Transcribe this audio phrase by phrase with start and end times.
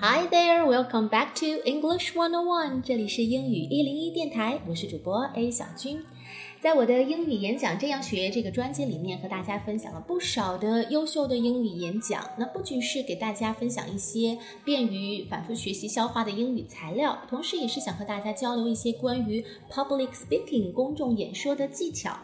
[0.00, 2.82] Hi there, welcome back to English One On One。
[2.82, 6.02] 这里是英语一零一电台，我是主播 A 小军。
[6.60, 12.22] 在我的英语演讲这样学这个专辑里面，和大家分享了不少的优秀的英语演讲。
[12.36, 22.14] 那不仅是给大家分享一些便于反复学习消化的英语材料，同时也是想和大家交流一些关于 public speaking 公众演说的技巧。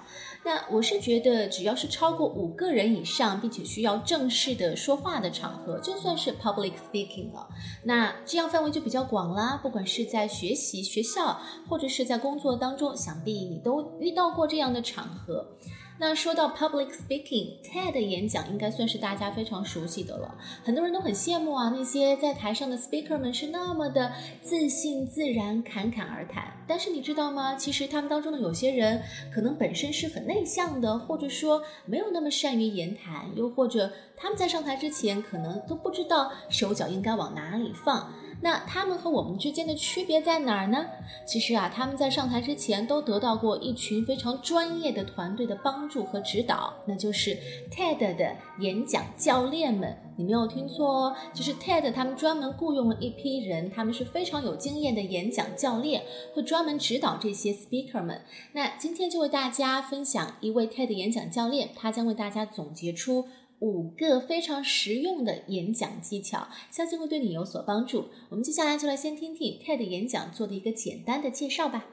[0.44, 7.48] 那我是觉得，只要是超过五个人以上，并且需要正式的说话的场合，就算是 public speaking 了。
[7.84, 9.58] 那这样范围就比较广啦。
[9.60, 15.46] 不管是在学习学校，或者是在工作当中，想必你都遇到过这样的场合。
[15.98, 20.36] 那说到 public speaking，TED 演讲应该算是大家非常熟悉的了。
[20.62, 26.52] 很多人都很羡慕啊，那些在台上的 speaker 们是那么的自信自然、侃侃而谈。
[26.68, 27.54] 但是你知道吗？
[27.54, 29.02] 其实他们当中的有些人
[29.34, 38.12] 可能本身是很内向的，或者说没有那么善于言谈，又或者他们在上台之前可能都不知道手脚应该往哪里放。
[38.40, 40.86] 那他们和我们之间的区别在哪儿呢？
[41.26, 47.36] 其实啊，他们在上台之前都得到过一群非常专业的团队的帮助和指导，那就是
[47.70, 49.96] TED 的演讲教练们。
[50.18, 56.02] 你没有听错哦，就是 TED 他们专门雇佣了一批人，他们是非常有经验的演讲教练，
[56.34, 58.22] 会专门指导这些 speaker 们。
[58.52, 63.28] 那今天就为大家分享一位 TED 演讲教练，他将为大家总结出。
[63.59, 68.09] 五个非常实用的演讲技巧，相信会对你有所帮助。
[68.29, 71.85] 我们接下来就来先听听 TED 演讲做的一个简单的介绍吧。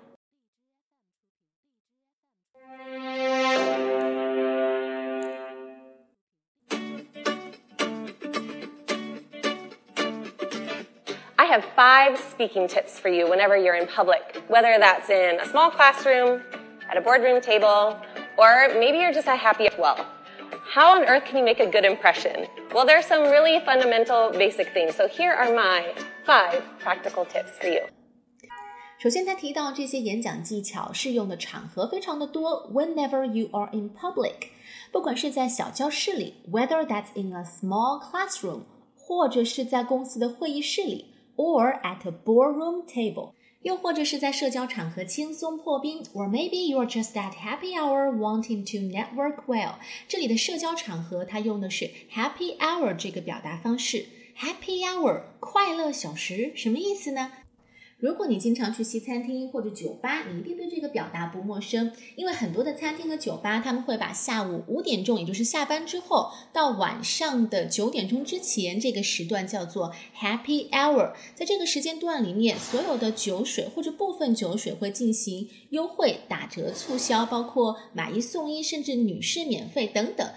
[11.36, 15.47] I have five speaking tips for you whenever you're in public, whether that's in a
[15.47, 16.42] small classroom,
[16.91, 17.97] at a boardroom table,
[18.36, 19.97] or maybe you're just a happy well.
[20.74, 22.46] How on earth can you make a good impression?
[22.74, 24.95] Well, there's some really fundamental basic things.
[24.95, 27.83] So here are my five practical tips for you.
[28.98, 32.68] 首先，他提到这些演讲技巧适用的场合非常的多。
[32.73, 34.48] Whenever you are in public，
[34.90, 38.64] 不管是在小教室里，whether that's in a small classroom，
[38.96, 43.34] 或者是在公司的会议室里，or at a boardroom table。
[43.63, 49.75] 又或者是在社交场合轻松破冰，or maybe you're just at happy hour wanting to network well。
[50.07, 54.05] 这里的社交场合，它用的是 happy hour 这个表达方式。
[54.37, 57.31] happy hour 快乐小时什么意思呢？
[58.03, 61.89] 如果你经常去西餐厅或者酒吧，你一定对这个表达不陌生。
[62.17, 71.13] 因为很多的餐厅和酒吧，他们会把下午五点钟，也就是下班之后到晚上的九点钟之前这个时段叫做 Happy Hour。
[71.33, 80.30] 在这个时间段里面，所有的酒水或者部分酒水会进行优惠、打折、促销，包括买一送一，甚至女士免费等等。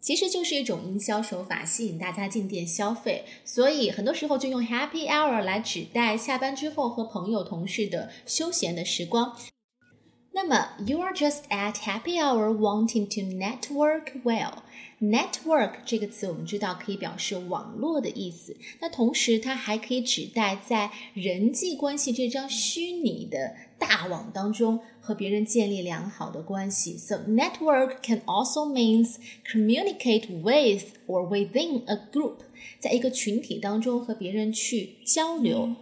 [0.00, 9.36] 其实就是一种营销手法，吸引大家进店消费，所以很多时候就用 Happy Hour 来指代下班之后和朋友、同事的休闲的时光。
[10.31, 26.97] 那么，You are just at happy hour wanting to network well。Network 这个词我们知道可以表示网络的意思，那同时它还可以指代在人际关系这张虚拟的大网当中和别人建立良好的关系。
[26.97, 29.15] So network can also means
[29.49, 32.39] communicate with or within a group，
[32.79, 35.75] 在一个群体当中和别人去交流。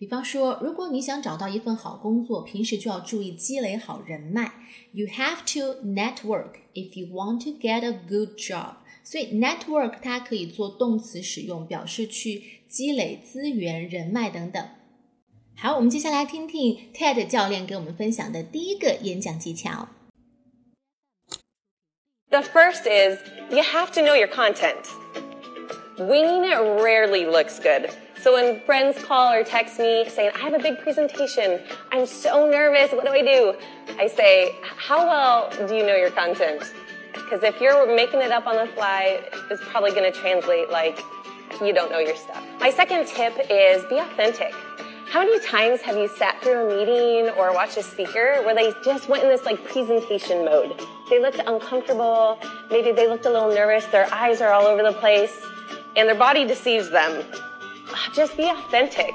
[0.00, 4.52] 比方说，如果你想找到一份好工作，平时就要注意积累好人脉。
[4.92, 8.76] You have to network if you want to get a good job。
[9.02, 14.68] 所以，network 它可以做动词使用，表示去积累资源、人脉等等。
[15.56, 19.88] 好，我们接下来听听 TED 教练给我们分享的第一个演讲技巧。
[22.28, 24.84] The first is you have to know your content.
[25.96, 27.88] Winging it rarely looks good.
[28.21, 31.59] So when friends call or text me saying, I have a big presentation,
[31.91, 33.55] I'm so nervous, what do I do?
[33.97, 36.71] I say, How well do you know your content?
[37.13, 40.99] Because if you're making it up on the fly, it's probably going to translate like
[41.61, 42.45] you don't know your stuff.
[42.59, 44.53] My second tip is be authentic.
[45.09, 48.71] How many times have you sat through a meeting or watched a speaker where they
[48.85, 50.79] just went in this like presentation mode?
[51.09, 52.37] They looked uncomfortable,
[52.69, 55.43] maybe they looked a little nervous, their eyes are all over the place,
[55.95, 57.23] and their body deceives them
[58.13, 59.13] just be authentic.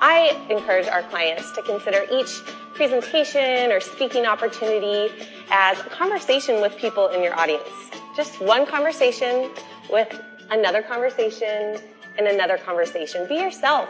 [0.00, 2.42] I encourage our clients to consider each
[2.74, 5.12] presentation or speaking opportunity
[5.50, 7.68] as a conversation with people in your audience.
[8.16, 9.50] Just one conversation
[9.90, 10.20] with
[10.50, 11.78] another conversation
[12.18, 13.26] and another conversation.
[13.28, 13.88] Be yourself.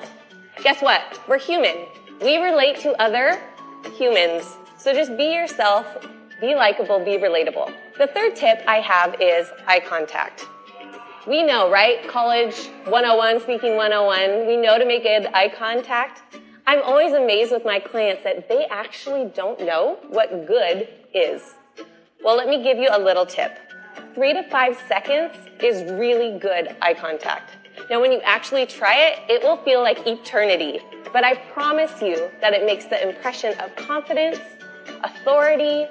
[0.63, 1.21] Guess what?
[1.29, 1.87] We're human.
[2.23, 3.41] We relate to other
[3.97, 4.57] humans.
[4.79, 5.87] So just be yourself,
[6.41, 7.73] be likable, be relatable.
[7.99, 10.47] The third tip I have is eye contact.
[11.27, 12.07] We know, right?
[12.07, 12.55] College
[12.85, 14.47] 101, speaking 101.
[14.47, 16.21] We know to make good eye contact.
[16.67, 21.55] I'm always amazed with my clients that they actually don't know what good is.
[22.23, 23.59] Well, let me give you a little tip.
[24.15, 27.53] Three to five seconds is really good eye contact.
[27.89, 30.81] Now, when you actually try it, it will feel like eternity.
[31.11, 34.41] But I promise you that it makes the impression of confidence,
[35.03, 35.87] authority,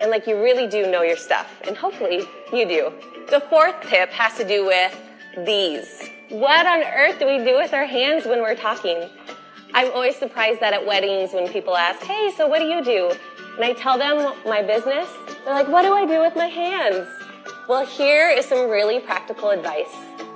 [0.00, 1.62] and like you really do know your stuff.
[1.64, 3.13] And hopefully you do.
[3.30, 5.00] The fourth tip has to do with
[5.46, 6.10] these.
[6.28, 9.08] What on earth do we do with our hands when we're talking?
[9.72, 13.12] I'm always surprised that at weddings when people ask, hey, so what do you do?
[13.56, 15.08] And I tell them my business,
[15.44, 17.08] they're like, what do I do with my hands?
[17.66, 19.94] Well, here is some really practical advice.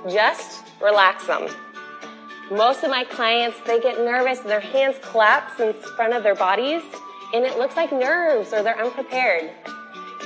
[0.09, 1.47] Just relax them.
[2.51, 6.81] Most of my clients, they get nervous, their hands collapse in front of their bodies,
[7.35, 9.51] and it looks like nerves or they're unprepared.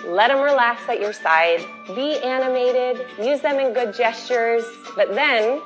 [0.05, 1.65] Let them relax at your side.
[1.95, 3.05] Be animated.
[3.17, 4.65] Use them in good gestures,
[4.95, 5.61] but then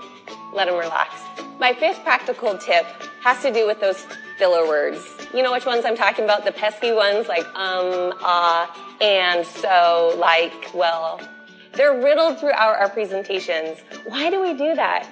[0.54, 1.22] let them relax.
[1.60, 2.86] My fifth practical tip
[3.22, 4.06] has to do with those
[4.38, 5.04] filler words.
[5.34, 6.46] You know which ones I'm talking about?
[6.46, 11.20] The pesky ones like um, ah, uh, and so, like, well.
[11.74, 13.80] They're riddled throughout our presentations.
[14.06, 15.08] Why do we do that?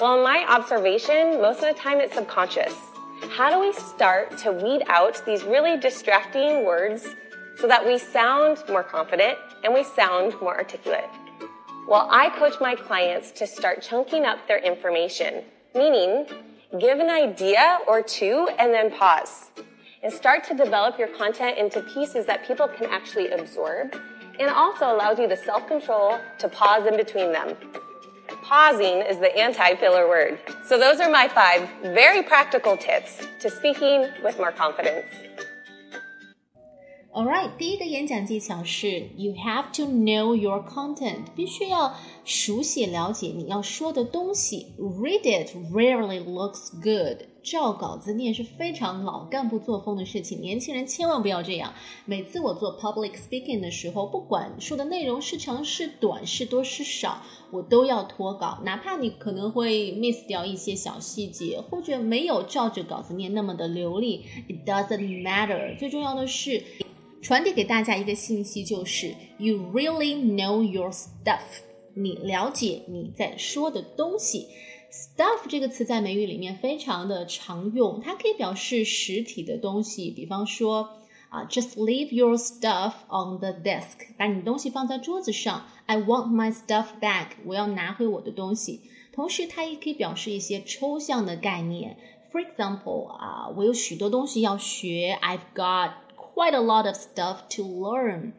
[0.00, 2.74] Well, in my observation, most of the time it's subconscious.
[3.30, 7.06] How do we start to weed out these really distracting words
[7.58, 11.08] so that we sound more confident and we sound more articulate?
[11.88, 15.44] Well, I coach my clients to start chunking up their information,
[15.74, 16.26] meaning
[16.80, 19.50] give an idea or two and then pause
[20.02, 23.96] and start to develop your content into pieces that people can actually absorb
[24.38, 27.56] and also allows you the self control to pause in between them.
[28.42, 30.38] Pausing is the anti filler word.
[30.64, 35.06] So, those are my five very practical tips to speaking with more confidence.
[37.16, 41.94] All right，第一个演讲技巧是 You have to know your content，必须要
[42.26, 44.74] 熟悉了解你要说的东西。
[44.78, 51.72] Read it rarely looks good，照稿子念是非常老干部作风的事情，年轻人千万不要这样。
[52.04, 65.78] 每次我做 public speaking 的时候，不管说的内容是长是短，是多是少，我都要脱稿，哪怕你可能会 miss 掉一些小细节，或者没有照着稿子念那么的流利，it doesn't matter。
[65.78, 66.62] 最重要的是。
[67.26, 69.08] 传递给大家一个信息，就是
[69.38, 71.40] you really know your stuff，
[71.92, 74.46] 你了解你在说的东西。
[74.92, 80.88] stuff 这个词在美语里面非常的常用，它可以表示实体的东西，比方说
[81.28, 85.66] 啊，just leave your stuff on the desk，把你东西放在桌子上。
[85.86, 88.82] I want my stuff back，我要拿回我的东西。
[89.12, 91.96] 同时，它也可以表示一些抽象的概念。
[92.30, 95.18] For example，啊，我有许多东西要学。
[95.20, 95.90] I've got
[96.35, 98.33] quite a lot of stuff to learn。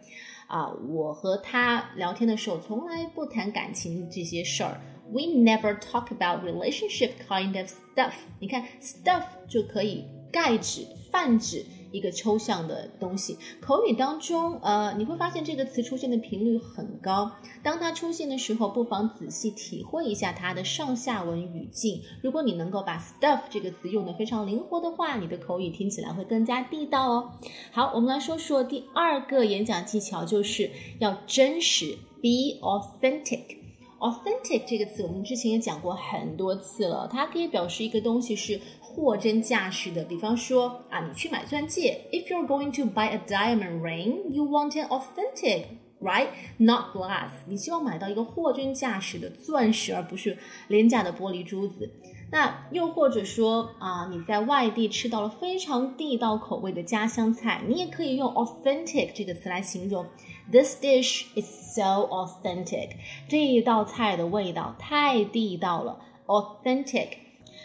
[0.48, 4.80] 啊，我和他聊天的时候从来不谈感情这些事儿。
[5.10, 8.12] We never talk about relationship kind of stuff。
[8.38, 11.64] 你看，stuff 就可以概指、泛指。
[11.91, 17.31] 一个抽象的东西，口语当中，呃，你会发现这个词出现的频率很高。
[17.63, 22.01] 当它出现的时候，不妨仔细体会一下它的上下文语境。
[22.21, 27.31] 如果你能够把 stuff 这个词用的非常灵活的话，你的口语听起来会更加地道哦。
[27.71, 33.66] 好，我们来说说第二个演讲技巧，就是要真实，be authentic。
[33.99, 38.59] Authentic 这个词我们之前也讲过很多次了，它可以表示一个东西是。
[38.79, 45.65] 货真价实的，比方说啊，你去买钻戒，If you're going to buy a diamond ring, you want an authentic,
[46.01, 46.29] right?
[46.57, 47.29] Not glass.
[47.47, 51.91] 你希望买到一个货真价实的钻石，而不是廉价的玻璃珠子。
[52.29, 60.05] 那又或者说啊，你在外地吃到了非常地道口味的家乡菜，你也可以用 authentic 这个词来形容。
[60.51, 62.89] This dish is so authentic.
[63.29, 67.09] 这一道菜的味道太地道了，authentic。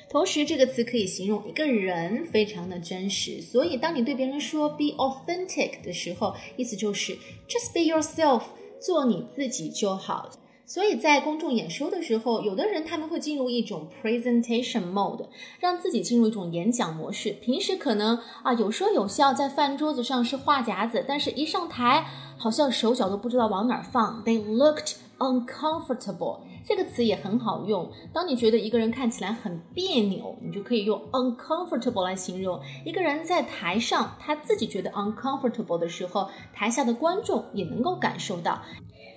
[0.08, 3.40] 同时，这个词可以形容一个人非常的真实。
[3.40, 7.16] 所以，当你对别人说 “be authentic” 的时候，意思就是
[7.48, 8.42] “just be yourself”，
[8.80, 10.28] 做你自己就好。
[10.64, 15.26] 所以在公众演说的时候，有的人他们会进入一种 presentation mode，
[15.60, 17.32] 让自己进入一种演讲模式。
[17.32, 22.06] 平时可能啊有说有笑，在饭桌子上是话匣子，但是一上台，
[22.38, 24.22] 好像手脚都不知道往哪儿放。
[24.24, 26.40] They looked uncomfortable。
[26.64, 27.90] 这个词也很好用。
[28.12, 38.62] 当你觉得一个人看起来很别扭，你就可以用 uncomfortable 来形容一个人在台上他自己觉得 uncomfortable 的时候，台下的观众也能够感受到。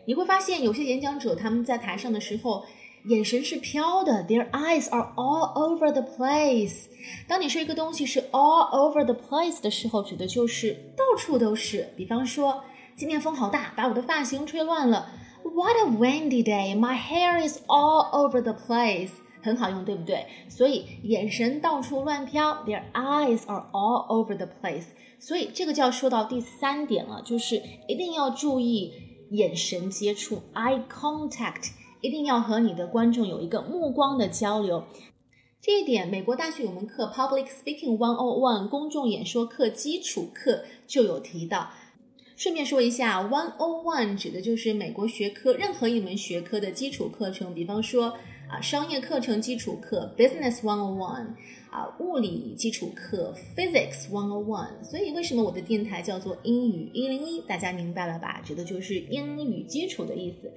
[0.05, 2.63] 你会发现有些演讲者他们在台上的时候
[3.05, 6.85] 眼神是飘的，their eyes are all over the place。
[7.27, 11.89] 当你说一个东西是 all over the place 的时候，指的就是到处都是。
[11.95, 12.63] 比方说，
[12.95, 15.11] 今天风好大，把我的发型吹乱了。
[15.43, 16.75] What a windy day!
[16.75, 19.11] My hair is all over the place.
[19.43, 20.25] 很好用，对不对？
[20.49, 24.85] 所以眼神到处乱飘，Their eyes are all over the place。
[25.19, 28.91] 所以这个就要说到第三点了，就是一定要注意
[29.31, 34.83] 眼神接触，eye contact，一定要和你的观众有一个目光的交流。
[35.61, 41.71] 这一点，美国大学有门课 Public Speaking One O One 公众演说课基础课就有提到。
[42.35, 48.13] 顺便说一下，One O One 指的就是美国学科任何一门学科的基础课程，比方说。
[48.47, 51.27] 啊，商业课程基础课 Business One On One，
[51.71, 54.83] 啊，物理基础课 Physics One On One。
[54.83, 57.41] 所以为什么我的电台叫做英语一零一？
[57.41, 58.41] 大家明白了吧？
[58.45, 60.51] 指的就是英语基础的意思。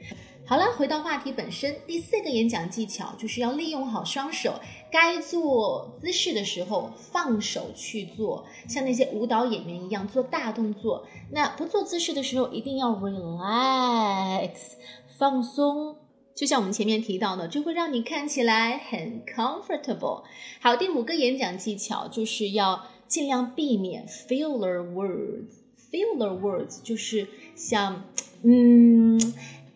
[0.44, 11.06] 好了，回到话题本身，第四个演讲技巧就是要利用好双手，该做姿势的时候放手去做，像那些舞蹈演员一样做大动作。
[11.30, 14.50] 那不做姿势的时候，一定要 relax，
[15.18, 15.96] 放松。
[16.38, 20.22] 就像我们前面提到的，这会让你看起来很 comfortable。
[20.60, 25.48] 好，第五个演讲技巧就是要尽量避免 filler words。
[25.90, 27.26] filler words 就是
[27.56, 28.04] 像
[28.44, 29.18] 嗯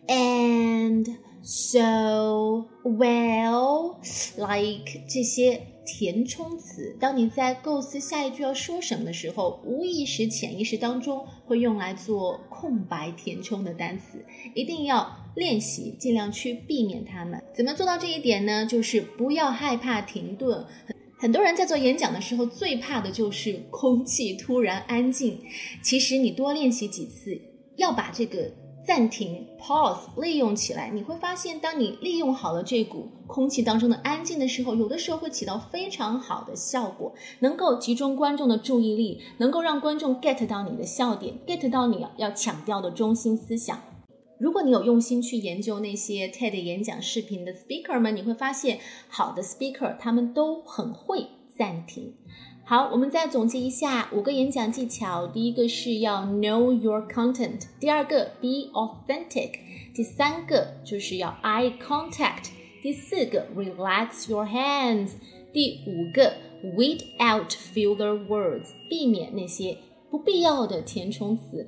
[0.07, 3.97] ，and so well
[4.37, 5.72] like 这些。
[5.85, 17.43] 填充词，当你在构思下一句要说什么的时候，无意识、潜意识当中会用来做空白填充的单词，一定要练习，尽量去避免它们。
[17.53, 18.65] 怎么做到这一点呢？
[18.65, 20.65] 就是不要害怕停顿。
[21.17, 25.39] 很多人在做演讲的时候，最怕的就是空气突然安静。
[25.81, 27.39] 其实你多练习几次，
[27.77, 28.51] 要把这个。
[28.85, 43.79] 暂停，pause，利用起来，你会发现，当你利用好了这股空气当中的安静的时候，有的时候会起到非常好的效果，能够集中观众的注意力，能够让观众 get 到你的笑点，get 到你要强调的中心思想。
[44.37, 52.13] 如果你有用心去研究那些 TED 演讲视频的 speaker 们，你会发现，好的 speaker 他们都很会暂停。
[52.65, 55.27] 好，我们再总结一下五个演讲技巧。
[55.27, 59.51] 第一个是要 know your content，第二个 be authentic，
[59.93, 62.51] 第三个就是要 eye contact，
[62.81, 65.11] 第四个 relax your hands，
[65.51, 66.31] 第五个
[66.77, 69.77] weed out filler words，避免那些
[70.09, 71.67] 不必要的填充词。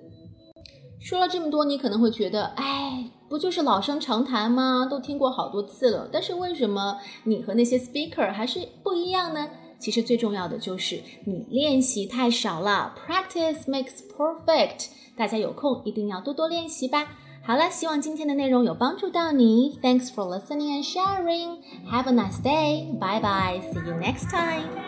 [1.01, 4.87] 说了这么多，你可能会觉得，哎，不就是老生常谈吗？
[4.89, 6.09] 都听过好多次了。
[6.09, 9.49] 但是为什么你和那些 speaker 还是不一样呢？
[9.79, 14.87] 其实最重要的就是你练习太少了，Practice makes perfect。
[15.15, 17.17] 大家有空一定要多多练习吧。
[17.43, 19.79] 好了，希望今天的内容有帮助到你。
[19.81, 21.59] Thanks for listening and sharing.
[21.91, 22.97] Have a nice day.
[22.99, 23.61] Bye bye.
[23.71, 24.84] See you next time.